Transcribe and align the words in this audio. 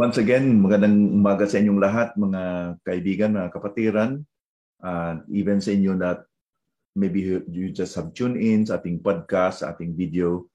Once 0.00 0.16
again, 0.16 0.56
magandang 0.64 1.12
umaga 1.12 1.44
sa 1.44 1.60
inyong 1.60 1.76
lahat, 1.76 2.16
mga 2.16 2.42
kaibigan, 2.88 3.36
mga 3.36 3.52
kapatiran, 3.52 4.24
uh, 4.80 5.20
even 5.28 5.60
sa 5.60 5.76
inyo 5.76 5.92
that 6.00 6.24
maybe 6.96 7.42
you 7.50 7.70
just 7.70 7.94
have 7.94 8.14
tuned 8.14 8.38
in 8.38 8.66
sa 8.66 8.78
ating 8.78 9.02
podcast, 9.02 9.62
sa 9.62 9.74
ating 9.74 9.94
video 9.94 10.50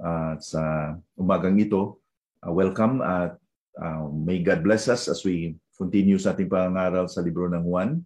uh, 0.00 0.36
sa 0.38 0.94
umagang 1.16 1.56
ito. 1.56 2.00
Uh, 2.44 2.52
welcome 2.52 3.00
at 3.00 3.40
uh, 3.80 4.06
may 4.12 4.44
God 4.44 4.62
bless 4.62 4.86
us 4.86 5.08
as 5.08 5.24
we 5.24 5.56
continue 5.74 6.20
sa 6.20 6.36
ating 6.36 6.50
pangaral 6.50 7.08
sa 7.08 7.24
libro 7.24 7.48
ng 7.48 7.64
Juan. 7.64 8.02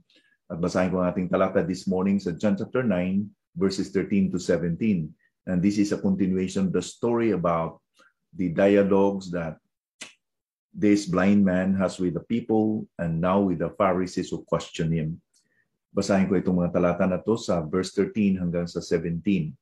At 0.53 0.61
basahin 0.61 0.93
ko 0.93 1.01
ang 1.01 1.11
ating 1.11 1.33
talata 1.33 1.65
this 1.65 1.89
morning 1.89 2.21
sa 2.21 2.37
John 2.37 2.55
chapter 2.55 2.85
9, 2.85 3.25
verses 3.57 3.89
13 3.91 4.31
to 4.33 4.39
17. 4.39 5.09
And 5.49 5.59
this 5.59 5.81
is 5.81 5.91
a 5.91 5.99
continuation 5.99 6.71
of 6.71 6.77
the 6.77 6.85
story 6.85 7.35
about 7.35 7.83
the 8.37 8.53
dialogues 8.53 9.33
that 9.35 9.59
this 10.73 11.05
blind 11.05 11.45
man 11.45 11.77
has 11.77 12.01
with 12.01 12.15
the 12.15 12.25
people 12.25 12.89
and 12.97 13.21
now 13.21 13.41
with 13.41 13.61
the 13.61 13.75
Pharisees 13.77 14.31
who 14.31 14.45
question 14.49 14.89
him. 14.93 15.21
Basahin 15.93 16.25
ko 16.25 16.41
itong 16.41 16.57
mga 16.65 16.73
talata 16.73 17.05
na 17.05 17.21
to 17.21 17.37
sa 17.37 17.61
verse 17.61 17.93
13 17.93 18.41
hanggang 18.41 18.65
sa 18.65 18.81
17. 18.81 19.53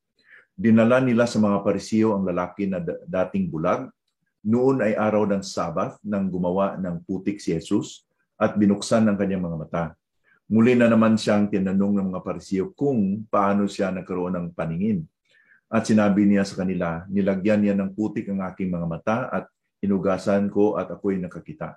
Dinala 0.55 1.03
nila 1.03 1.27
sa 1.27 1.43
mga 1.43 1.67
parisiyo 1.67 2.15
ang 2.15 2.23
lalaki 2.23 2.71
na 2.71 2.79
dating 2.87 3.51
bulag. 3.51 3.91
Noon 4.47 4.79
ay 4.79 4.95
araw 4.95 5.27
ng 5.27 5.43
Sabat 5.43 5.99
nang 6.07 6.31
gumawa 6.31 6.79
ng 6.79 7.03
putik 7.03 7.43
si 7.43 7.51
Jesus 7.51 8.07
at 8.39 8.55
binuksan 8.55 9.11
ang 9.11 9.19
kanyang 9.19 9.43
mga 9.43 9.59
mata. 9.59 9.85
Muli 10.47 10.79
na 10.79 10.87
naman 10.87 11.19
siyang 11.19 11.51
tinanong 11.51 11.99
ng 11.99 12.07
mga 12.15 12.23
parisiyo 12.23 12.71
kung 12.79 13.27
paano 13.27 13.67
siya 13.67 13.91
nagkaroon 13.91 14.39
ng 14.39 14.47
paningin. 14.55 15.03
At 15.67 15.91
sinabi 15.91 16.31
niya 16.31 16.47
sa 16.47 16.63
kanila, 16.63 17.07
nilagyan 17.11 17.63
niya 17.63 17.75
ng 17.75 17.91
putik 17.95 18.31
ang 18.31 18.43
aking 18.47 18.71
mga 18.71 18.87
mata 18.87 19.19
at 19.31 19.45
inugasan 19.83 20.47
ko 20.47 20.79
at 20.79 20.91
ako'y 20.91 21.19
nakakita. 21.19 21.75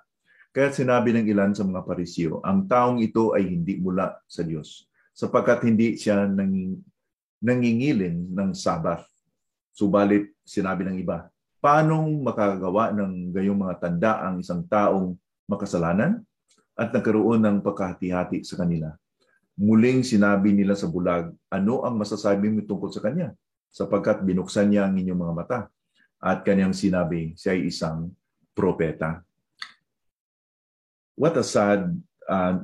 Kaya 0.54 0.70
sinabi 0.70 1.10
ng 1.10 1.26
ilan 1.26 1.50
sa 1.50 1.66
mga 1.66 1.82
parisyo, 1.82 2.38
ang 2.46 2.70
taong 2.70 3.02
ito 3.02 3.34
ay 3.34 3.42
hindi 3.42 3.74
mula 3.82 4.14
sa 4.30 4.46
Diyos, 4.46 4.86
sapagkat 5.10 5.66
hindi 5.66 5.98
siya 5.98 6.30
nanging, 6.30 6.78
nangingilin 7.42 8.30
ng 8.30 8.54
Sabat. 8.54 9.02
Subalit, 9.74 10.30
sinabi 10.46 10.86
ng 10.86 11.02
iba, 11.02 11.26
paanong 11.58 12.22
makagawa 12.22 12.94
ng 12.94 13.34
gayong 13.34 13.66
mga 13.66 13.74
tanda 13.82 14.22
ang 14.22 14.38
isang 14.38 14.62
taong 14.62 15.18
makasalanan? 15.50 16.22
At 16.78 16.94
nagkaroon 16.94 17.42
ng 17.42 17.58
pagkahati-hati 17.58 18.46
sa 18.46 18.54
kanila. 18.62 18.94
Muling 19.58 20.06
sinabi 20.06 20.54
nila 20.54 20.78
sa 20.78 20.86
bulag, 20.86 21.34
ano 21.50 21.82
ang 21.82 21.98
masasabi 21.98 22.50
mo 22.50 22.62
tungkol 22.62 22.94
sa 22.94 23.02
kanya? 23.02 23.34
Sapagkat 23.74 24.22
binuksan 24.22 24.70
niya 24.70 24.86
ang 24.86 24.94
inyong 24.94 25.18
mga 25.18 25.34
mata 25.34 25.58
at 26.22 26.46
kanyang 26.46 26.74
sinabi, 26.74 27.34
siya 27.34 27.58
ay 27.58 27.70
isang 27.70 28.14
propeta. 28.54 29.22
What 31.14 31.36
a 31.36 31.44
sad 31.44 32.02
uh, 32.28 32.58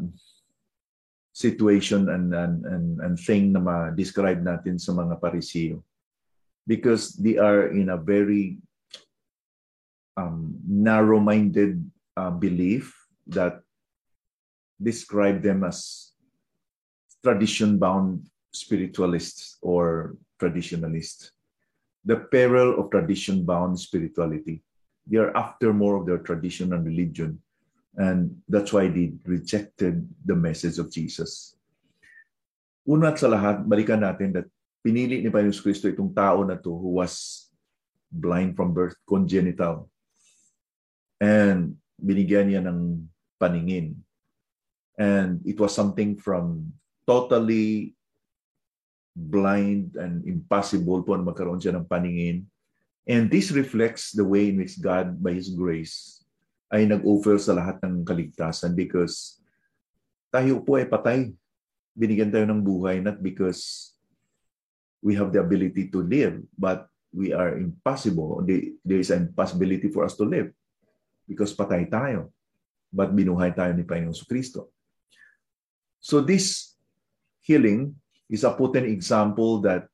situation 1.32 2.08
and, 2.08 2.34
and, 2.34 2.64
and, 2.66 3.00
and 3.00 3.14
thing 3.18 3.52
na 3.52 3.60
ma-describe 3.60 4.42
natin 4.42 4.78
sa 4.80 4.92
mga 4.92 5.20
parisiyo. 5.20 5.82
Because 6.66 7.14
they 7.16 7.38
are 7.38 7.70
in 7.70 7.88
a 7.88 7.96
very 7.96 8.58
um, 10.16 10.54
narrow-minded 10.66 11.82
uh, 12.16 12.30
belief 12.30 12.94
that 13.28 13.62
describe 14.82 15.42
them 15.42 15.64
as 15.64 16.10
tradition-bound 17.22 18.26
spiritualists 18.52 19.58
or 19.62 20.16
traditionalists 20.38 21.30
the 22.04 22.16
peril 22.16 22.80
of 22.80 22.90
tradition-bound 22.90 23.78
spirituality. 23.78 24.62
They 25.06 25.18
are 25.18 25.36
after 25.36 25.72
more 25.72 25.96
of 25.96 26.06
their 26.06 26.18
tradition 26.18 26.72
and 26.72 26.84
religion. 26.84 27.40
And 27.98 28.38
that's 28.46 28.70
why 28.70 28.86
they 28.86 29.12
rejected 29.26 30.06
the 30.22 30.36
message 30.38 30.78
of 30.78 30.90
Jesus. 30.90 31.58
Una 32.86 33.14
sa 33.18 33.26
lahat, 33.26 33.66
balikan 33.66 34.02
natin 34.02 34.34
that 34.34 34.46
pinili 34.80 35.20
ni 35.20 35.28
Panginoon 35.28 35.60
Kristo 35.60 35.90
itong 35.90 36.14
tao 36.14 36.46
na 36.46 36.56
to 36.56 36.70
who 36.70 37.02
was 37.02 37.46
blind 38.10 38.56
from 38.56 38.72
birth, 38.72 38.96
congenital. 39.04 39.90
And 41.20 41.76
binigyan 42.00 42.48
niya 42.48 42.64
ng 42.64 43.06
paningin. 43.36 44.00
And 44.96 45.40
it 45.44 45.60
was 45.60 45.76
something 45.76 46.16
from 46.16 46.72
totally 47.04 47.94
blind 49.16 49.96
and 49.96 50.24
impossible 50.24 51.02
po 51.02 51.18
na 51.18 51.26
magkaroon 51.26 51.60
siya 51.60 51.76
ng 51.76 51.88
paningin. 51.90 52.46
And 53.04 53.28
this 53.28 53.50
reflects 53.50 54.12
the 54.12 54.24
way 54.24 54.48
in 54.48 54.60
which 54.60 54.80
God, 54.80 55.18
by 55.18 55.34
His 55.34 55.50
grace, 55.52 56.19
ay 56.70 56.86
nag-offer 56.86 57.36
sa 57.36 57.52
lahat 57.58 57.82
ng 57.82 58.06
kaligtasan 58.06 58.78
because 58.78 59.42
tayo 60.30 60.62
po 60.62 60.78
ay 60.78 60.86
patay. 60.86 61.34
Binigyan 61.98 62.30
tayo 62.30 62.46
ng 62.46 62.62
buhay 62.62 63.02
not 63.02 63.18
because 63.18 63.92
we 65.02 65.18
have 65.18 65.34
the 65.34 65.42
ability 65.42 65.90
to 65.90 66.06
live, 66.06 66.38
but 66.54 66.86
we 67.10 67.34
are 67.34 67.58
impossible. 67.58 68.46
There 68.46 69.02
is 69.02 69.10
an 69.10 69.34
impossibility 69.34 69.90
for 69.90 70.06
us 70.06 70.14
to 70.22 70.24
live 70.24 70.54
because 71.26 71.50
patay 71.52 71.90
tayo. 71.90 72.30
But 72.90 73.14
binuhay 73.14 73.54
tayo 73.54 73.74
ni 73.74 73.82
Panginoon 73.82 74.14
Kristo. 74.26 74.70
So 75.98 76.22
this 76.22 76.74
healing 77.42 77.98
is 78.30 78.46
a 78.46 78.54
potent 78.54 78.86
example 78.86 79.58
that 79.66 79.90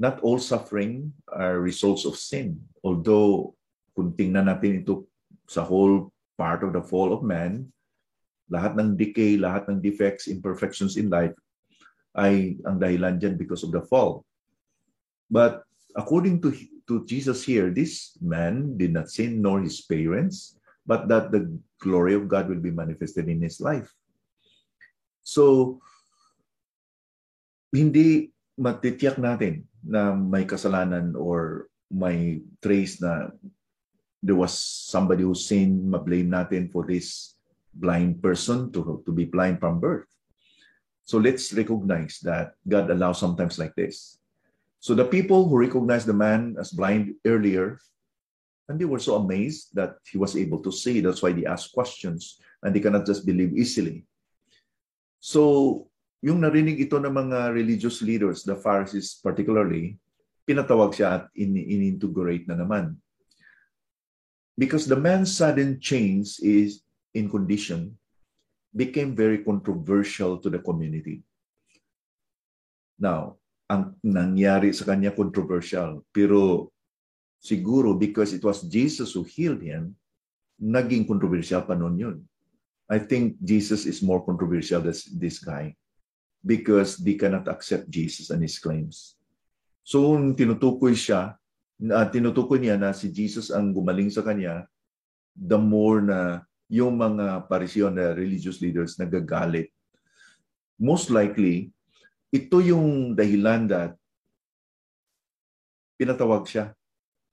not 0.00 0.20
all 0.24 0.40
suffering 0.40 1.12
are 1.28 1.60
results 1.60 2.08
of 2.08 2.16
sin. 2.16 2.64
Although, 2.80 3.56
kung 4.00 4.16
tingnan 4.16 4.48
natin 4.48 4.80
ito 4.80 5.04
sa 5.44 5.60
whole 5.60 6.08
part 6.40 6.64
of 6.64 6.72
the 6.72 6.80
fall 6.80 7.12
of 7.12 7.20
man, 7.20 7.68
lahat 8.48 8.72
ng 8.80 8.96
decay, 8.96 9.36
lahat 9.36 9.68
ng 9.68 9.84
defects, 9.84 10.24
imperfections 10.24 10.96
in 10.96 11.12
life 11.12 11.36
ay 12.16 12.56
ang 12.64 12.80
dahilan 12.80 13.20
dyan 13.20 13.36
because 13.36 13.60
of 13.60 13.76
the 13.76 13.84
fall. 13.84 14.24
But 15.28 15.68
according 15.92 16.40
to, 16.48 16.56
to 16.88 17.04
Jesus 17.04 17.44
here, 17.44 17.68
this 17.68 18.16
man 18.24 18.80
did 18.80 18.96
not 18.96 19.12
sin 19.12 19.44
nor 19.44 19.60
his 19.60 19.84
parents, 19.84 20.56
but 20.88 21.06
that 21.12 21.28
the 21.28 21.52
glory 21.76 22.16
of 22.16 22.24
God 22.24 22.48
will 22.48 22.64
be 22.64 22.72
manifested 22.72 23.28
in 23.28 23.44
his 23.44 23.60
life. 23.60 23.92
So, 25.20 25.78
hindi 27.70 28.32
matitiyak 28.56 29.20
natin 29.20 29.68
na 29.84 30.16
may 30.16 30.48
kasalanan 30.48 31.14
or 31.14 31.70
may 31.92 32.42
trace 32.58 32.98
na 32.98 33.30
there 34.22 34.36
was 34.36 34.52
somebody 34.52 35.22
who 35.24 35.34
sinned, 35.34 35.88
ma-blame 35.88 36.28
natin 36.28 36.70
for 36.70 36.84
this 36.84 37.36
blind 37.72 38.22
person 38.22 38.70
to, 38.72 39.02
to 39.06 39.12
be 39.12 39.24
blind 39.24 39.60
from 39.60 39.80
birth. 39.80 40.06
So 41.04 41.18
let's 41.18 41.52
recognize 41.52 42.20
that 42.22 42.54
God 42.68 42.90
allows 42.90 43.18
sometimes 43.18 43.58
like 43.58 43.74
this. 43.74 44.18
So 44.78 44.94
the 44.94 45.04
people 45.04 45.48
who 45.48 45.58
recognized 45.58 46.06
the 46.06 46.16
man 46.16 46.56
as 46.58 46.70
blind 46.70 47.14
earlier, 47.26 47.80
and 48.68 48.78
they 48.78 48.86
were 48.86 49.02
so 49.02 49.16
amazed 49.16 49.74
that 49.74 49.98
he 50.06 50.16
was 50.16 50.36
able 50.36 50.62
to 50.62 50.70
see. 50.70 51.00
That's 51.00 51.22
why 51.22 51.32
they 51.32 51.44
asked 51.44 51.74
questions 51.74 52.38
and 52.62 52.74
they 52.74 52.80
cannot 52.80 53.04
just 53.04 53.26
believe 53.26 53.56
easily. 53.56 54.06
So 55.18 55.90
yung 56.22 56.40
narinig 56.40 56.78
ito 56.78 57.00
ng 57.00 57.10
mga 57.12 57.52
religious 57.52 58.00
leaders, 58.04 58.44
the 58.44 58.54
Pharisees 58.54 59.18
particularly, 59.24 59.98
pinatawag 60.46 60.94
siya 60.94 61.08
at 61.16 61.24
in-integrate 61.34 62.46
na 62.46 62.56
naman. 62.56 62.94
Because 64.60 64.84
the 64.84 65.00
man's 65.00 65.32
sudden 65.32 65.80
change 65.80 66.36
is 66.44 66.84
in 67.16 67.32
condition 67.32 67.96
became 68.76 69.16
very 69.16 69.40
controversial 69.40 70.36
to 70.44 70.52
the 70.52 70.60
community. 70.60 71.24
Now, 73.00 73.40
ang 73.72 73.96
nangyari 74.04 74.76
sa 74.76 74.84
kanya 74.84 75.16
controversial, 75.16 76.04
pero 76.12 76.68
siguro 77.40 77.96
because 77.96 78.36
it 78.36 78.44
was 78.44 78.60
Jesus 78.68 79.16
who 79.16 79.24
healed 79.24 79.64
him, 79.64 79.96
naging 80.60 81.08
controversial 81.08 81.64
pa 81.64 81.72
noon 81.72 81.96
yun. 81.96 82.18
I 82.90 83.00
think 83.00 83.40
Jesus 83.40 83.88
is 83.88 84.04
more 84.04 84.20
controversial 84.20 84.84
than 84.84 84.92
this 85.16 85.40
guy 85.40 85.72
because 86.44 87.00
they 87.00 87.16
cannot 87.16 87.48
accept 87.48 87.88
Jesus 87.88 88.28
and 88.28 88.44
His 88.44 88.60
claims. 88.60 89.16
So, 89.86 90.20
tinutukoy 90.36 90.92
siya, 90.92 91.39
uh, 91.88 92.06
tinutukoy 92.12 92.60
niya 92.60 92.76
na 92.76 92.92
si 92.92 93.08
Jesus 93.08 93.48
ang 93.48 93.72
gumaling 93.72 94.12
sa 94.12 94.20
kanya, 94.20 94.68
the 95.32 95.56
more 95.56 96.04
na 96.04 96.44
yung 96.68 97.00
mga 97.00 97.48
parisyon 97.48 97.96
na 97.96 98.12
religious 98.12 98.60
leaders 98.60 99.00
nagagalit. 99.00 99.72
Most 100.76 101.08
likely, 101.08 101.72
ito 102.30 102.62
yung 102.62 103.16
dahilan 103.16 103.66
that 103.66 103.92
pinatawag 105.98 106.46
siya 106.46 106.72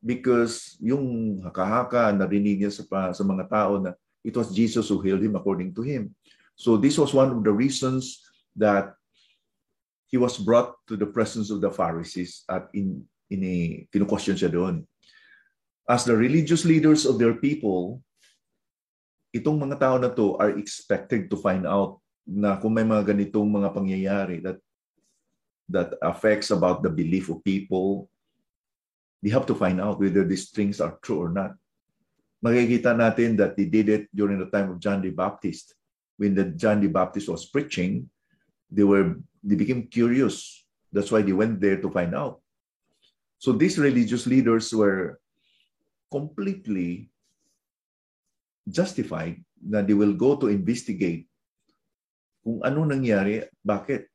because 0.01 0.75
yung 0.81 1.37
haka-haka 1.45 2.11
narinig 2.11 2.65
niya 2.65 2.73
sa, 2.73 2.83
sa 3.13 3.23
mga 3.23 3.45
tao 3.47 3.79
na 3.79 3.91
it 4.25 4.35
was 4.35 4.51
Jesus 4.51 4.89
who 4.89 4.99
healed 4.99 5.23
him 5.23 5.37
according 5.37 5.71
to 5.71 5.85
him. 5.85 6.11
So 6.57 6.75
this 6.75 6.97
was 6.97 7.13
one 7.13 7.31
of 7.31 7.45
the 7.45 7.53
reasons 7.53 8.25
that 8.57 8.97
he 10.09 10.17
was 10.17 10.35
brought 10.41 10.75
to 10.89 10.97
the 10.97 11.05
presence 11.05 11.53
of 11.53 11.61
the 11.61 11.69
Pharisees 11.69 12.43
at 12.49 12.67
in 12.73 13.05
ini 13.31 13.85
kinu-question 13.91 14.35
siya 14.35 14.51
doon. 14.51 14.83
As 15.87 16.03
the 16.03 16.15
religious 16.15 16.67
leaders 16.67 17.07
of 17.07 17.15
their 17.15 17.35
people, 17.35 18.03
itong 19.31 19.59
mga 19.59 19.79
tao 19.79 19.95
na 19.99 20.11
to 20.11 20.35
are 20.39 20.55
expected 20.59 21.31
to 21.31 21.37
find 21.39 21.63
out 21.63 21.99
na 22.27 22.59
kung 22.59 22.75
may 22.75 22.83
mga 22.83 23.15
ganitong 23.15 23.47
mga 23.47 23.71
pangyayari 23.71 24.37
that 24.43 24.59
that 25.71 25.95
affects 26.03 26.51
about 26.51 26.83
the 26.83 26.91
belief 26.91 27.27
of 27.27 27.43
people, 27.43 28.07
they 29.23 29.31
have 29.31 29.47
to 29.47 29.55
find 29.55 29.79
out 29.79 29.99
whether 29.99 30.23
these 30.23 30.51
things 30.51 30.79
are 30.79 30.95
true 31.03 31.19
or 31.19 31.31
not. 31.31 31.55
Makikita 32.39 32.95
natin 32.95 33.35
that 33.35 33.59
they 33.59 33.67
did 33.67 33.89
it 33.89 34.03
during 34.15 34.39
the 34.39 34.47
time 34.47 34.71
of 34.71 34.79
John 34.79 35.03
the 35.03 35.11
Baptist. 35.11 35.75
When 36.15 36.33
the 36.35 36.55
John 36.55 36.79
the 36.79 36.87
Baptist 36.87 37.27
was 37.27 37.47
preaching, 37.47 38.09
they 38.71 38.83
were 38.83 39.19
they 39.43 39.55
became 39.55 39.87
curious. 39.87 40.63
That's 40.91 41.11
why 41.11 41.21
they 41.21 41.35
went 41.35 41.59
there 41.59 41.79
to 41.79 41.91
find 41.91 42.15
out. 42.15 42.39
So 43.37 43.53
these 43.53 43.77
religious 43.77 44.25
leaders 44.25 44.73
were 44.73 45.21
completely 46.09 47.09
justified 48.67 49.39
na 49.61 49.81
they 49.81 49.93
will 49.93 50.13
go 50.13 50.35
to 50.37 50.49
investigate 50.49 51.29
kung 52.47 52.63
ano 52.63 52.87
nangyari, 52.87 53.43
bakit. 53.59 54.07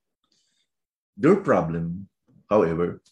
Their 1.12 1.44
problem, 1.44 2.08
however, 2.48 3.04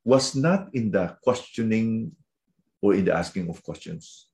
was 0.00 0.32
not 0.32 0.72
in 0.72 0.88
the 0.88 1.12
questioning 1.20 2.16
or 2.80 2.96
in 2.96 3.04
the 3.04 3.12
asking 3.12 3.52
of 3.52 3.60
questions. 3.60 4.32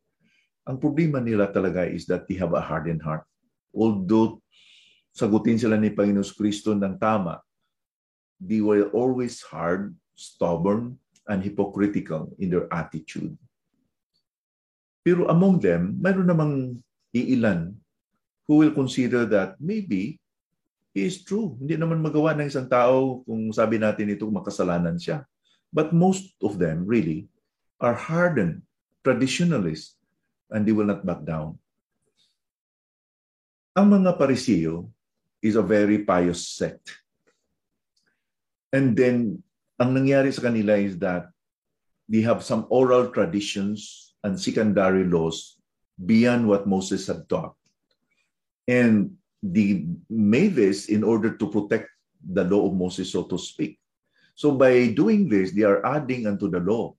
Ang 0.63 0.79
problema 0.79 1.19
nila 1.19 1.51
talaga 1.51 1.83
is 1.83 2.07
that 2.07 2.31
they 2.31 2.39
have 2.39 2.55
a 2.55 2.63
hardened 2.63 3.03
heart. 3.03 3.27
Although 3.75 4.39
sagutin 5.11 5.59
sila 5.59 5.75
ni 5.75 5.91
Panginoon 5.91 6.31
Kristo 6.39 6.71
ng 6.71 6.95
tama, 7.03 7.43
they 8.39 8.63
were 8.63 8.87
always 8.95 9.43
hard, 9.43 9.99
stubborn, 10.15 10.95
and 11.29 11.45
hypocritical 11.45 12.33
in 12.41 12.49
their 12.49 12.71
attitude. 12.73 13.37
Pero 15.01 15.29
among 15.33 15.61
them, 15.61 15.97
mayroon 15.97 16.29
namang 16.29 16.55
iilan 17.17 17.73
who 18.45 18.61
will 18.61 18.75
consider 18.75 19.25
that 19.25 19.57
maybe 19.57 20.21
he 20.93 21.07
is 21.07 21.23
true. 21.23 21.57
Hindi 21.57 21.79
naman 21.81 22.03
magawa 22.03 22.35
ng 22.37 22.51
isang 22.51 22.69
tao 22.69 23.25
kung 23.25 23.55
sabi 23.55 23.81
natin 23.81 24.13
ito 24.13 24.27
makasalanan 24.29 24.99
siya. 25.01 25.25
But 25.71 25.95
most 25.95 26.35
of 26.43 26.59
them 26.59 26.83
really 26.83 27.31
are 27.79 27.95
hardened 27.95 28.67
traditionalists 29.07 29.97
and 30.51 30.67
they 30.67 30.75
will 30.75 30.89
not 30.91 31.07
back 31.07 31.23
down. 31.23 31.57
Ang 33.79 34.03
mga 34.03 34.19
Pariseo 34.19 34.91
is 35.41 35.55
a 35.55 35.65
very 35.65 36.03
pious 36.03 36.43
sect. 36.43 37.01
And 38.75 38.99
then, 38.99 39.47
ang 39.81 39.97
nangyari 39.97 40.29
sa 40.29 40.45
kanila 40.45 40.77
is 40.77 41.01
that 41.01 41.33
they 42.05 42.21
have 42.21 42.45
some 42.45 42.69
oral 42.69 43.09
traditions 43.09 44.13
and 44.21 44.37
secondary 44.37 45.09
laws 45.09 45.57
beyond 45.97 46.45
what 46.45 46.69
Moses 46.69 47.09
had 47.09 47.25
taught. 47.33 47.57
And 48.69 49.17
they 49.41 49.89
made 50.13 50.53
this 50.53 50.93
in 50.93 51.01
order 51.01 51.33
to 51.33 51.47
protect 51.49 51.89
the 52.21 52.45
law 52.45 52.69
of 52.69 52.77
Moses, 52.77 53.09
so 53.09 53.25
to 53.33 53.41
speak. 53.41 53.81
So 54.37 54.53
by 54.53 54.93
doing 54.93 55.33
this, 55.33 55.57
they 55.57 55.65
are 55.65 55.81
adding 55.81 56.29
unto 56.29 56.53
the 56.53 56.61
law. 56.61 56.93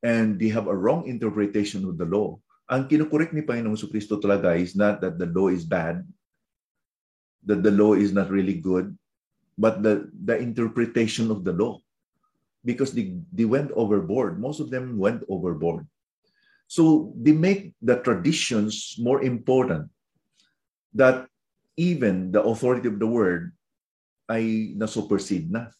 And 0.00 0.40
they 0.40 0.48
have 0.48 0.66
a 0.66 0.76
wrong 0.76 1.04
interpretation 1.04 1.84
of 1.84 2.00
the 2.00 2.08
law. 2.08 2.40
Ang 2.72 2.88
kinukorek 2.88 3.36
ni 3.36 3.44
Panginoong 3.44 3.76
Kristo 3.92 4.16
talaga 4.16 4.56
is 4.56 4.72
not 4.72 5.00
that 5.04 5.20
the 5.20 5.28
law 5.28 5.48
is 5.52 5.64
bad, 5.64 6.04
that 7.44 7.60
the 7.60 7.72
law 7.72 7.92
is 7.92 8.12
not 8.12 8.32
really 8.32 8.56
good, 8.56 8.96
but 9.56 9.82
the, 9.82 10.08
the 10.12 10.36
interpretation 10.38 11.32
of 11.32 11.44
the 11.44 11.52
law. 11.52 11.80
Because 12.68 12.92
they, 12.92 13.16
they 13.32 13.48
went 13.48 13.72
overboard. 13.72 14.36
Most 14.36 14.60
of 14.60 14.68
them 14.68 15.00
went 15.00 15.24
overboard. 15.32 15.88
So 16.68 17.16
they 17.16 17.32
make 17.32 17.72
the 17.80 17.96
traditions 18.04 19.00
more 19.00 19.24
important 19.24 19.88
that 20.92 21.24
even 21.80 22.28
the 22.28 22.44
authority 22.44 22.92
of 22.92 23.00
the 23.00 23.08
word 23.08 23.56
ay 24.28 24.76
na-supersede 24.76 25.48
na. 25.48 25.72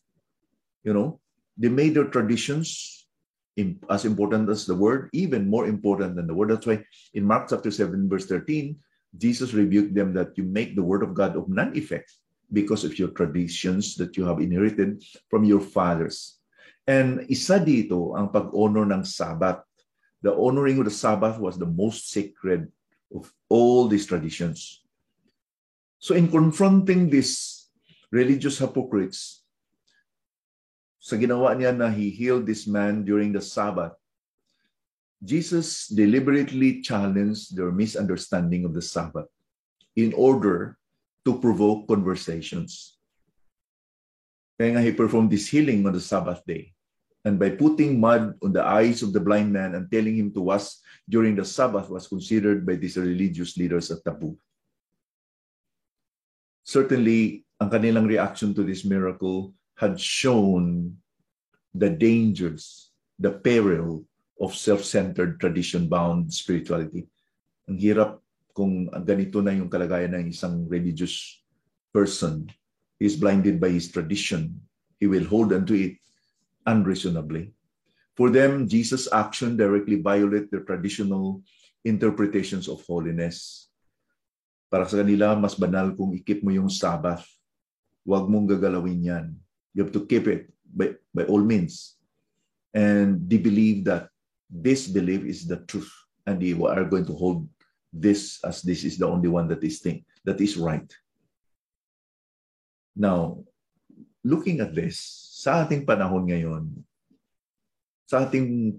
You 0.81 0.97
know, 0.97 1.21
they 1.61 1.69
made 1.69 1.93
their 1.93 2.09
traditions 2.09 3.05
as 3.91 4.07
important 4.07 4.49
as 4.49 4.65
the 4.65 4.79
word, 4.79 5.11
even 5.13 5.51
more 5.51 5.67
important 5.67 6.17
than 6.17 6.25
the 6.25 6.33
word. 6.33 6.55
That's 6.55 6.65
why 6.65 6.81
in 7.13 7.27
Mark 7.29 7.51
chapter 7.51 7.69
7, 7.69 8.09
verse 8.09 8.25
13, 8.25 8.79
Jesus 9.19 9.53
rebuked 9.53 9.93
them 9.93 10.15
that 10.15 10.39
you 10.39 10.45
make 10.45 10.73
the 10.73 10.87
word 10.87 11.03
of 11.03 11.13
God 11.13 11.37
of 11.37 11.51
none 11.51 11.77
effect 11.77 12.09
because 12.53 12.85
of 12.85 12.97
your 12.97 13.13
traditions 13.13 13.97
that 14.01 14.17
you 14.17 14.25
have 14.25 14.41
inherited 14.41 15.03
from 15.29 15.45
your 15.45 15.61
fathers. 15.61 16.38
And 16.89 17.29
isa 17.29 17.61
dito 17.61 18.17
ang 18.17 18.33
pag-honor 18.33 18.89
ng 18.89 19.05
Sabbath. 19.05 19.61
The 20.25 20.33
honoring 20.33 20.81
of 20.81 20.89
the 20.89 20.97
Sabbath 20.97 21.37
was 21.37 21.61
the 21.61 21.69
most 21.69 22.09
sacred 22.09 22.73
of 23.13 23.29
all 23.53 23.93
these 23.93 24.09
traditions. 24.09 24.81
So 26.01 26.17
in 26.17 26.33
confronting 26.33 27.13
these 27.13 27.69
religious 28.09 28.57
hypocrites, 28.57 29.45
sa 30.97 31.21
ginawa 31.21 31.53
niya 31.53 31.77
na 31.77 31.93
he 31.93 32.09
healed 32.09 32.49
this 32.49 32.65
man 32.65 33.05
during 33.05 33.37
the 33.37 33.45
Sabbath, 33.45 33.93
Jesus 35.21 35.93
deliberately 35.93 36.81
challenged 36.81 37.53
their 37.53 37.69
misunderstanding 37.69 38.65
of 38.65 38.73
the 38.73 38.83
Sabbath 38.83 39.29
in 39.93 40.17
order 40.17 40.81
to 41.29 41.37
provoke 41.37 41.85
conversations. 41.85 42.97
Kaya 44.57 44.73
nga 44.79 44.83
he 44.83 44.97
performed 44.97 45.29
this 45.29 45.53
healing 45.53 45.85
on 45.85 45.93
the 45.93 46.03
Sabbath 46.03 46.41
day. 46.49 46.75
And 47.25 47.39
by 47.39 47.51
putting 47.51 47.99
mud 47.99 48.39
on 48.43 48.53
the 48.53 48.63
eyes 48.63 49.03
of 49.03 49.13
the 49.13 49.21
blind 49.21 49.53
man 49.53 49.75
and 49.75 49.91
telling 49.91 50.17
him 50.17 50.33
to 50.33 50.41
wash 50.41 50.79
during 51.09 51.35
the 51.35 51.45
Sabbath 51.45 51.91
was 51.91 52.07
considered 52.07 52.65
by 52.65 52.77
these 52.77 52.97
religious 52.97 53.57
leaders 53.57 53.91
a 53.91 54.01
taboo. 54.01 54.39
Certainly, 56.63 57.45
ang 57.59 57.71
kanilang 57.71 58.07
reaction 58.07 58.55
to 58.55 58.63
this 58.63 58.85
miracle 58.85 59.53
had 59.75 59.99
shown 59.99 60.95
the 61.75 61.91
dangers, 61.91 62.95
the 63.19 63.33
peril 63.33 64.05
of 64.39 64.55
self-centered, 64.55 65.41
tradition-bound 65.41 66.31
spirituality. 66.31 67.09
Ang 67.67 67.79
hirap 67.83 68.23
kung 68.55 68.87
ganito 69.07 69.43
na 69.43 69.55
yung 69.55 69.71
kalagayan 69.71 70.15
ng 70.19 70.31
isang 70.31 70.67
religious 70.71 71.43
person. 71.91 72.47
He 72.99 73.07
is 73.07 73.19
blinded 73.19 73.59
by 73.59 73.71
his 73.71 73.91
tradition. 73.91 74.59
He 74.99 75.07
will 75.07 75.27
hold 75.27 75.55
onto 75.55 75.75
it 75.75 75.99
unreasonably. 76.69 77.57
For 78.13 78.29
them, 78.29 78.69
Jesus' 78.69 79.09
action 79.09 79.57
directly 79.57 79.97
violate 80.05 80.53
their 80.53 80.69
traditional 80.69 81.41
interpretations 81.81 82.69
of 82.69 82.85
holiness. 82.85 83.71
Para 84.69 84.85
sa 84.85 85.01
kanila, 85.01 85.33
mas 85.33 85.57
banal 85.57 85.97
kung 85.97 86.13
ikip 86.13 86.45
mo 86.45 86.53
yung 86.53 86.69
Sabbath. 86.69 87.25
Huwag 88.05 88.29
mong 88.29 88.53
gagalawin 88.53 89.01
yan. 89.01 89.27
You 89.73 89.89
have 89.89 89.95
to 89.97 90.05
keep 90.05 90.29
it 90.29 90.53
by, 90.69 90.93
by 91.17 91.25
all 91.25 91.41
means. 91.41 91.97
And 92.77 93.25
they 93.25 93.41
believe 93.41 93.89
that 93.89 94.13
this 94.53 94.85
belief 94.85 95.25
is 95.25 95.49
the 95.49 95.65
truth 95.65 95.89
and 96.29 96.37
they 96.37 96.53
are 96.53 96.85
going 96.85 97.09
to 97.09 97.17
hold 97.17 97.49
this 97.93 98.45
as 98.45 98.61
this 98.61 98.85
is 98.85 98.99
the 98.99 99.09
only 99.09 99.29
one 99.29 99.49
that 99.49 99.65
is 99.65 99.81
thing 99.81 100.05
that 100.25 100.41
is 100.41 100.57
right 100.57 100.93
now 102.97 103.41
looking 104.25 104.61
at 104.61 104.75
this 104.75 105.28
sa 105.39 105.63
ating 105.63 105.87
panahon 105.87 106.27
ngayon 106.27 106.65
sa 108.11 108.27
ating 108.27 108.75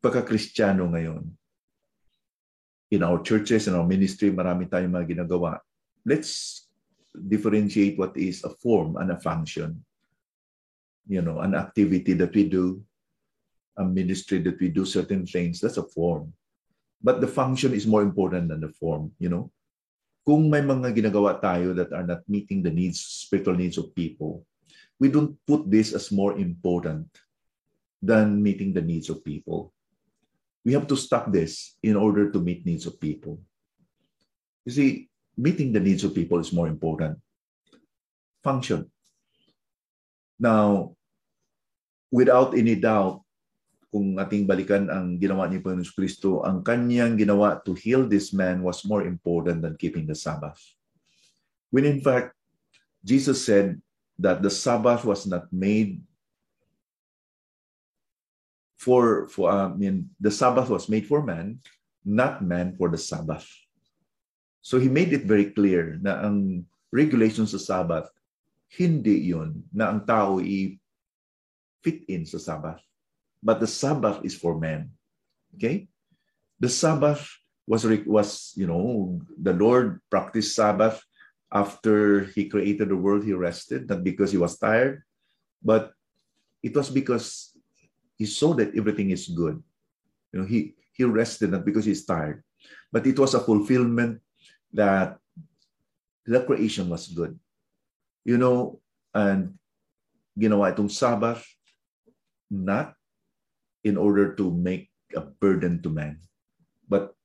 pagkakristyano 0.00 0.88
ngayon 0.88 1.28
in 2.88 3.04
our 3.04 3.20
churches 3.20 3.68
and 3.68 3.76
our 3.76 3.84
ministry 3.84 4.32
marami 4.32 4.64
tayong 4.64 4.96
mga 4.96 5.12
ginagawa 5.12 5.60
let's 6.08 6.64
differentiate 7.12 8.00
what 8.00 8.16
is 8.16 8.40
a 8.48 8.52
form 8.64 8.96
and 8.96 9.12
a 9.12 9.18
function 9.20 9.76
you 11.04 11.20
know 11.20 11.44
an 11.44 11.52
activity 11.52 12.16
that 12.16 12.32
we 12.32 12.48
do 12.48 12.80
a 13.80 13.84
ministry 13.84 14.38
that 14.44 14.60
we 14.60 14.68
do 14.68 14.84
certain 14.84 15.24
things, 15.26 15.60
that's 15.60 15.80
a 15.80 15.86
form. 15.96 16.32
But 17.02 17.20
the 17.20 17.28
function 17.28 17.72
is 17.72 17.88
more 17.88 18.02
important 18.02 18.48
than 18.48 18.60
the 18.60 18.68
form, 18.76 19.12
you 19.18 19.32
know? 19.32 19.50
Kung 20.20 20.52
may 20.52 20.60
mga 20.60 20.92
ginagawa 20.92 21.40
tayo 21.40 21.72
that 21.72 21.92
are 21.96 22.04
not 22.04 22.20
meeting 22.28 22.60
the 22.62 22.70
needs, 22.70 23.00
spiritual 23.00 23.56
needs 23.56 23.80
of 23.80 23.96
people, 23.96 24.44
we 25.00 25.08
don't 25.08 25.34
put 25.48 25.64
this 25.66 25.96
as 25.96 26.12
more 26.12 26.36
important 26.36 27.08
than 28.04 28.44
meeting 28.44 28.76
the 28.76 28.84
needs 28.84 29.08
of 29.08 29.24
people. 29.24 29.72
We 30.62 30.76
have 30.76 30.86
to 30.92 30.96
stop 30.96 31.32
this 31.32 31.80
in 31.82 31.96
order 31.96 32.28
to 32.30 32.38
meet 32.38 32.68
needs 32.68 32.84
of 32.84 33.00
people. 33.00 33.40
You 34.68 34.72
see, 34.72 35.08
meeting 35.40 35.72
the 35.72 35.80
needs 35.80 36.04
of 36.04 36.14
people 36.14 36.38
is 36.38 36.52
more 36.52 36.68
important. 36.68 37.16
Function. 38.44 38.92
Now, 40.38 40.96
without 42.12 42.52
any 42.52 42.76
doubt, 42.76 43.24
kung 43.90 44.20
ating 44.20 44.46
balikan 44.46 44.86
ang 44.86 45.18
ginawa 45.18 45.50
ni 45.50 45.58
Panginoon 45.58 45.96
Kristo, 45.96 46.44
ang 46.46 46.62
kanyang 46.62 47.18
ginawa 47.18 47.58
to 47.64 47.74
heal 47.74 48.06
this 48.06 48.30
man 48.30 48.62
was 48.62 48.86
more 48.86 49.02
important 49.02 49.64
than 49.64 49.80
keeping 49.80 50.06
the 50.06 50.14
Sabbath. 50.14 50.60
When 51.72 51.88
in 51.88 51.98
fact, 52.04 52.36
Jesus 53.02 53.42
said 53.42 53.80
that 54.20 54.44
the 54.44 54.52
Sabbath 54.52 55.04
was 55.04 55.24
not 55.24 55.48
made 55.48 56.04
for, 58.76 59.28
for 59.28 59.50
uh, 59.50 59.68
I 59.68 59.74
mean, 59.74 60.10
the 60.20 60.30
Sabbath 60.30 60.68
was 60.68 60.88
made 60.88 61.08
for 61.08 61.24
man, 61.24 61.60
not 62.04 62.44
man 62.44 62.76
for 62.76 62.88
the 62.88 63.00
Sabbath. 63.00 63.48
So 64.60 64.78
he 64.78 64.88
made 64.88 65.12
it 65.12 65.24
very 65.24 65.52
clear 65.56 65.96
na 66.00 66.20
ang 66.20 66.68
regulations 66.92 67.56
sa 67.56 67.60
Sabbath, 67.60 68.12
hindi 68.76 69.32
yun 69.32 69.64
na 69.72 69.88
ang 69.88 70.04
tao 70.04 70.36
i-fit 70.38 72.04
in 72.08 72.28
sa 72.28 72.36
Sabbath. 72.36 72.84
But 73.40 73.60
the 73.60 73.68
Sabbath 73.68 74.20
is 74.20 74.36
for 74.36 74.60
men. 74.60 74.92
Okay? 75.56 75.88
The 76.60 76.68
Sabbath 76.68 77.24
was, 77.64 77.88
was 78.04 78.52
you 78.52 78.68
know, 78.68 79.16
the 79.40 79.56
Lord 79.56 80.04
practiced 80.12 80.52
Sabbath 80.52 81.00
after 81.52 82.30
he 82.32 82.46
created 82.46 82.88
the 82.88 82.96
world, 82.96 83.26
he 83.26 83.34
rested, 83.34 83.90
not 83.90 84.06
because 84.06 84.30
he 84.30 84.38
was 84.38 84.58
tired, 84.58 85.02
but 85.62 85.92
it 86.62 86.74
was 86.74 86.88
because 86.90 87.56
he 88.16 88.26
saw 88.26 88.54
that 88.54 88.74
everything 88.76 89.10
is 89.10 89.26
good. 89.26 89.62
You 90.32 90.40
know, 90.40 90.46
he, 90.46 90.74
he 90.92 91.04
rested 91.04 91.50
not 91.50 91.64
because 91.64 91.84
he's 91.84 92.06
tired, 92.06 92.42
but 92.92 93.06
it 93.06 93.18
was 93.18 93.34
a 93.34 93.40
fulfillment 93.40 94.20
that 94.72 95.18
the 96.24 96.44
creation 96.44 96.88
was 96.88 97.08
good. 97.08 97.38
You 98.24 98.38
know, 98.38 98.78
and 99.14 99.58
ginawa 100.38 100.70
itong 100.70 100.92
Sabbath 100.92 101.42
not 102.50 102.94
in 103.82 103.96
order 103.96 104.34
to 104.36 104.52
make 104.52 104.90
a 105.16 105.20
burden 105.20 105.82
to 105.82 105.90
man, 105.90 106.20
but 106.86 107.16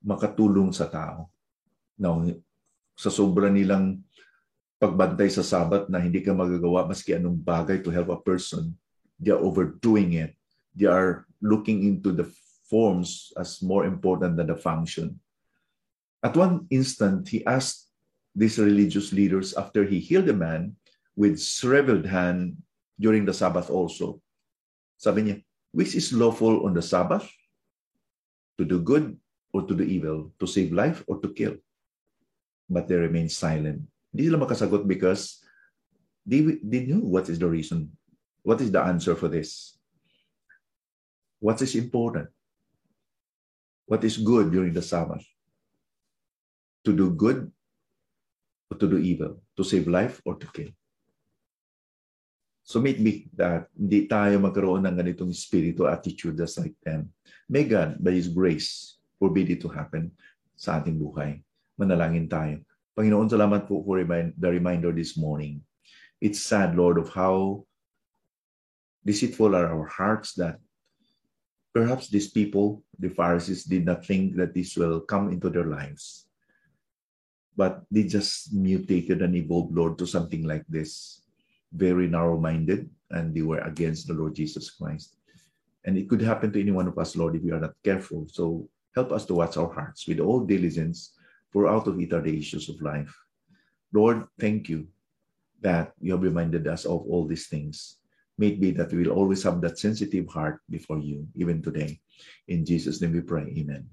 makatulong 0.00 0.72
sa 0.72 0.88
tao. 0.88 1.28
Now, 1.98 2.24
sa 2.94 3.10
sobra 3.10 3.50
nilang 3.50 4.02
pagbantay 4.78 5.30
sa 5.30 5.42
Sabbath 5.42 5.90
na 5.90 6.02
hindi 6.02 6.22
ka 6.22 6.34
magagawa 6.34 6.86
maski 6.86 7.14
anong 7.14 7.38
bagay 7.38 7.82
to 7.82 7.90
help 7.90 8.10
a 8.10 8.20
person, 8.20 8.74
they 9.18 9.30
are 9.30 9.42
overdoing 9.42 10.18
it. 10.18 10.34
They 10.74 10.90
are 10.90 11.26
looking 11.38 11.86
into 11.86 12.10
the 12.10 12.26
forms 12.66 13.30
as 13.38 13.62
more 13.62 13.86
important 13.86 14.34
than 14.34 14.50
the 14.50 14.58
function. 14.58 15.18
At 16.24 16.34
one 16.34 16.66
instant, 16.72 17.28
he 17.28 17.44
asked 17.46 17.92
these 18.34 18.58
religious 18.58 19.12
leaders 19.12 19.54
after 19.54 19.84
he 19.84 20.00
healed 20.00 20.26
a 20.28 20.34
man 20.34 20.74
with 21.14 21.38
shriveled 21.38 22.06
hand 22.06 22.58
during 22.98 23.22
the 23.24 23.34
Sabbath 23.36 23.70
also. 23.70 24.18
Sabi 24.98 25.22
niya, 25.22 25.36
which 25.70 25.94
is 25.94 26.14
lawful 26.14 26.66
on 26.66 26.74
the 26.74 26.82
Sabbath? 26.82 27.26
To 28.58 28.64
do 28.64 28.78
good 28.82 29.18
or 29.52 29.66
to 29.66 29.74
do 29.74 29.82
evil? 29.82 30.30
To 30.38 30.46
save 30.46 30.70
life 30.70 31.02
or 31.06 31.18
to 31.22 31.30
kill? 31.34 31.58
But 32.68 32.88
they 32.88 32.96
remained 32.96 33.32
silent. 33.32 33.84
Hindi 34.12 34.30
sila 34.30 34.40
makasagot 34.40 34.88
because 34.88 35.42
they, 36.24 36.40
they 36.64 36.86
knew 36.86 37.00
what 37.04 37.28
is 37.28 37.38
the 37.38 37.48
reason. 37.48 37.92
What 38.42 38.60
is 38.60 38.70
the 38.70 38.80
answer 38.80 39.14
for 39.14 39.28
this? 39.28 39.76
What 41.40 41.60
is 41.60 41.74
important? 41.74 42.28
What 43.84 44.04
is 44.04 44.16
good 44.16 44.52
during 44.52 44.72
the 44.72 44.80
Sabbath? 44.80 45.24
to 46.84 46.92
do 46.92 47.10
good 47.10 47.50
or 48.70 48.76
to 48.76 48.86
do 48.86 48.98
evil, 49.00 49.40
to 49.56 49.64
save 49.64 49.88
life 49.88 50.20
or 50.24 50.36
to 50.36 50.46
kill. 50.52 50.70
So 52.64 52.80
may 52.80 52.96
it 52.96 53.04
be 53.04 53.28
that 53.36 53.68
hindi 53.76 54.08
tayo 54.08 54.40
magkaroon 54.40 54.88
ng 54.88 54.96
ganitong 54.96 55.32
spiritual 55.36 55.92
attitude 55.92 56.36
just 56.36 56.56
like 56.60 56.76
them. 56.80 57.12
May 57.48 57.68
God, 57.68 58.00
by 58.00 58.16
His 58.16 58.28
grace, 58.28 59.00
forbid 59.20 59.52
it 59.52 59.60
to 59.64 59.68
happen 59.68 60.12
sa 60.56 60.80
ating 60.80 60.96
buhay. 60.96 61.44
Manalangin 61.80 62.28
tayo. 62.30 62.62
Panginoon, 62.94 63.26
salamat 63.26 63.66
po 63.66 63.82
for 63.82 63.98
the 63.98 64.50
reminder 64.50 64.94
this 64.94 65.18
morning. 65.18 65.58
It's 66.22 66.38
sad, 66.38 66.78
Lord, 66.78 66.96
of 66.96 67.10
how 67.10 67.66
deceitful 69.02 69.54
are 69.54 69.66
our 69.66 69.86
hearts 69.86 70.38
that 70.38 70.62
perhaps 71.74 72.08
these 72.08 72.30
people, 72.30 72.86
the 72.98 73.10
Pharisees, 73.10 73.66
did 73.66 73.84
not 73.84 74.06
think 74.06 74.38
that 74.38 74.54
this 74.54 74.78
will 74.78 75.02
come 75.02 75.28
into 75.34 75.50
their 75.50 75.66
lives 75.66 76.24
but 77.56 77.82
they 77.90 78.02
just 78.02 78.52
mutated 78.52 79.22
and 79.22 79.34
evolved, 79.34 79.74
Lord, 79.74 79.98
to 79.98 80.06
something 80.06 80.44
like 80.44 80.64
this. 80.68 81.22
Very 81.72 82.06
narrow 82.06 82.38
minded, 82.38 82.90
and 83.10 83.34
they 83.34 83.42
were 83.42 83.62
against 83.62 84.06
the 84.06 84.14
Lord 84.14 84.34
Jesus 84.34 84.70
Christ. 84.70 85.16
And 85.84 85.98
it 85.98 86.08
could 86.08 86.22
happen 86.22 86.52
to 86.52 86.60
any 86.60 86.70
one 86.70 86.88
of 86.88 86.98
us, 86.98 87.16
Lord, 87.16 87.36
if 87.36 87.42
we 87.42 87.52
are 87.52 87.60
not 87.60 87.74
careful. 87.84 88.26
So 88.30 88.68
help 88.94 89.12
us 89.12 89.24
to 89.26 89.34
watch 89.34 89.56
our 89.56 89.72
hearts 89.72 90.06
with 90.06 90.20
all 90.20 90.40
diligence, 90.40 91.14
for 91.54 91.70
out 91.70 91.86
of 91.86 92.00
it 92.02 92.12
are 92.12 92.20
the 92.20 92.36
issues 92.36 92.68
of 92.68 92.82
life. 92.82 93.14
Lord, 93.94 94.26
thank 94.40 94.68
you 94.68 94.88
that 95.62 95.94
you 96.02 96.10
have 96.10 96.26
reminded 96.26 96.66
us 96.66 96.84
of 96.84 97.06
all 97.06 97.30
these 97.30 97.46
things. 97.46 98.02
May 98.36 98.48
it 98.48 98.60
be 98.60 98.72
that 98.72 98.90
we 98.92 99.06
will 99.06 99.14
always 99.14 99.44
have 99.44 99.60
that 99.62 99.78
sensitive 99.78 100.26
heart 100.26 100.58
before 100.68 100.98
you, 100.98 101.28
even 101.36 101.62
today. 101.62 102.00
In 102.48 102.66
Jesus' 102.66 103.00
name 103.00 103.12
we 103.12 103.20
pray. 103.20 103.54
Amen. 103.54 103.86